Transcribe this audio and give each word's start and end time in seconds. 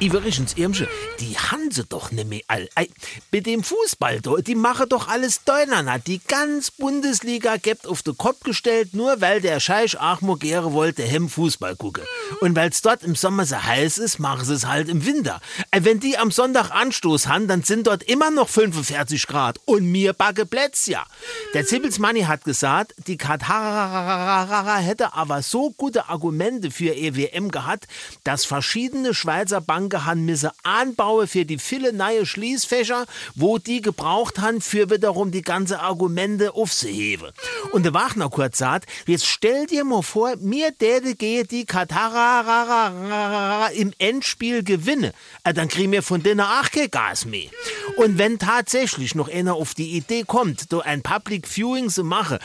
Iverichens 0.00 0.54
Irmsche, 0.56 0.88
die 1.20 1.38
Hanse 1.38 1.84
doch 1.84 2.10
nicht 2.10 2.28
mehr 2.28 2.40
all. 2.48 2.68
Ei, 2.74 2.88
Mit 3.30 3.46
dem 3.46 3.62
Fußball, 3.62 4.20
do, 4.20 4.38
die 4.38 4.56
machen 4.56 4.88
doch 4.88 5.06
alles 5.06 5.44
durcheinander. 5.44 6.00
Die 6.00 6.20
ganz 6.26 6.72
Bundesliga 6.72 7.56
gibt 7.58 7.86
auf 7.86 8.02
den 8.02 8.18
Kopf 8.18 8.40
gestellt, 8.40 8.94
nur 8.94 9.20
weil 9.20 9.40
der 9.40 9.60
Scheich 9.60 9.98
Achmo 10.00 10.34
gerne 10.34 10.72
wollte, 10.72 11.04
hem 11.04 11.28
Fußball 11.28 11.76
gucken. 11.76 12.02
Und 12.40 12.56
weil's 12.56 12.82
dort 12.82 13.04
im 13.04 13.14
Sommer 13.14 13.46
so 13.46 13.62
heiß 13.62 13.98
ist, 13.98 14.18
machen 14.18 14.44
sie 14.44 14.54
es 14.54 14.66
halt 14.66 14.88
im 14.88 15.06
Winter. 15.06 15.40
Ei, 15.70 15.84
Wenn 15.84 16.00
die 16.00 16.18
am 16.18 16.32
Sonntag 16.32 16.72
Anstoß 16.72 17.28
haben, 17.28 17.46
dann 17.46 17.62
sind 17.62 17.86
dort 17.86 18.02
immer 18.02 18.32
noch 18.32 18.48
45 18.48 19.28
Grad. 19.28 19.60
Und 19.64 19.90
mir 19.90 20.12
backe 20.12 20.44
Plätz, 20.44 20.86
ja. 20.86 21.06
Der 21.54 21.66
Zippelsmanni 21.66 22.22
hat 22.22 22.44
gesagt, 22.44 22.94
die 23.06 23.16
Katar 23.16 24.80
hätte 24.80 25.14
aber 25.14 25.42
so 25.42 25.70
gute 25.70 26.08
Argumente 26.08 26.72
für 26.72 26.94
EWM 26.94 27.50
gehabt, 27.50 27.86
dass 28.24 28.44
verschiedene 28.44 29.14
Schweizer 29.14 29.60
Banken 29.60 29.83
han 29.92 30.24
misse 30.24 30.52
anbauen 30.62 31.26
für 31.26 31.44
die 31.44 31.58
viele 31.58 31.92
neue 31.92 32.26
Schließfächer, 32.26 33.06
wo 33.34 33.58
die 33.58 33.80
gebraucht 33.80 34.38
han 34.38 34.60
für 34.60 34.90
wiederum 34.90 35.30
die 35.30 35.42
ganze 35.42 35.80
Argumente 35.80 36.54
aufzuheben. 36.54 37.32
Und 37.72 37.84
der 37.84 37.94
Wagner 37.94 38.30
kurz 38.30 38.58
sagt, 38.58 38.88
jetzt 39.06 39.26
stell 39.26 39.66
dir 39.66 39.84
mal 39.84 40.02
vor, 40.02 40.36
mir 40.36 40.76
täte 40.76 41.14
gehe 41.14 41.44
die 41.44 41.64
Katar 41.64 43.70
im 43.72 43.92
Endspiel 43.98 44.62
gewinne, 44.62 45.12
dann 45.42 45.68
kriegen 45.68 45.92
wir 45.92 46.02
von 46.02 46.22
denen 46.22 46.40
auch 46.40 46.70
kein 46.70 46.90
Gas 46.90 47.24
mehr. 47.24 47.48
Und 47.96 48.18
wenn 48.18 48.38
tatsächlich 48.38 49.14
noch 49.14 49.28
einer 49.28 49.54
auf 49.54 49.74
die 49.74 49.96
Idee 49.96 50.24
kommt, 50.24 50.72
do 50.72 50.80
ein 50.80 51.02
Public 51.02 51.46
Viewing 51.46 51.90
zu 51.90 52.04
machen, 52.04 52.38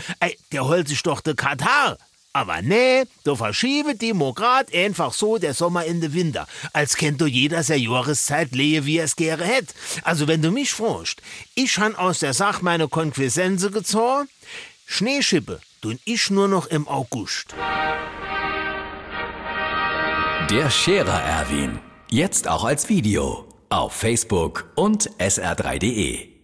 der 0.51 0.67
holt 0.67 0.87
sich 0.87 1.03
doch 1.03 1.21
der 1.21 1.35
Katar. 1.35 1.97
Aber 2.31 2.61
nee, 2.61 3.05
du 3.23 3.35
verschiebe 3.35 3.95
die 3.95 4.13
Mograd 4.13 4.73
einfach 4.73 5.13
so 5.13 5.39
der 5.39 5.53
Sommer 5.55 5.85
in 5.85 5.99
den 5.99 6.13
Winter. 6.13 6.47
Als 6.73 6.95
kennt 6.95 7.19
du 7.21 7.25
jeder 7.25 7.63
seine 7.63 7.81
Jahreszeit 7.81 8.51
lehe, 8.51 8.85
wie 8.85 8.99
es 8.99 9.15
gerne 9.15 9.43
hätt. 9.43 9.73
Also 10.03 10.27
wenn 10.27 10.41
du 10.41 10.51
mich 10.51 10.71
fragst, 10.71 11.21
ich 11.55 11.77
han 11.79 11.95
aus 11.95 12.19
der 12.19 12.33
Sach 12.33 12.61
meine 12.61 12.87
Konquisenze 12.87 13.71
gezogen, 13.71 14.29
Schneeschippe, 14.85 15.59
tun 15.81 15.99
ich 16.05 16.29
nur 16.29 16.47
noch 16.47 16.67
im 16.67 16.87
August. 16.87 17.55
Der 20.49 20.69
Scherer 20.69 21.21
Erwin. 21.21 21.79
Jetzt 22.09 22.47
auch 22.47 22.63
als 22.63 22.89
Video. 22.89 23.47
Auf 23.69 23.93
Facebook 23.93 24.71
und 24.75 25.11
sr3.de. 25.19 26.38